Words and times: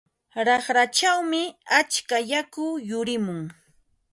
Raqrachawmi 0.45 1.41
atska 1.79 2.17
yaku 2.31 2.65
yurimun. 2.89 3.41